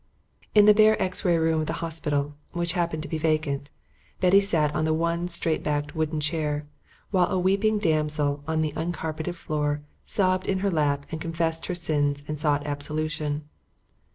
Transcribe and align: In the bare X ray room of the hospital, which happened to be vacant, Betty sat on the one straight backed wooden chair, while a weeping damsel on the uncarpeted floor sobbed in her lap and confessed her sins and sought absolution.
In 0.55 0.65
the 0.65 0.73
bare 0.73 0.99
X 0.99 1.23
ray 1.23 1.37
room 1.37 1.61
of 1.61 1.67
the 1.67 1.73
hospital, 1.73 2.33
which 2.53 2.73
happened 2.73 3.03
to 3.03 3.07
be 3.07 3.19
vacant, 3.19 3.69
Betty 4.19 4.41
sat 4.41 4.73
on 4.73 4.83
the 4.83 4.95
one 4.95 5.27
straight 5.27 5.61
backed 5.61 5.95
wooden 5.95 6.19
chair, 6.19 6.65
while 7.11 7.27
a 7.27 7.37
weeping 7.37 7.77
damsel 7.77 8.43
on 8.47 8.63
the 8.63 8.73
uncarpeted 8.75 9.35
floor 9.35 9.83
sobbed 10.03 10.47
in 10.47 10.57
her 10.65 10.71
lap 10.71 11.05
and 11.11 11.21
confessed 11.21 11.67
her 11.67 11.75
sins 11.75 12.23
and 12.27 12.39
sought 12.39 12.65
absolution. 12.65 13.43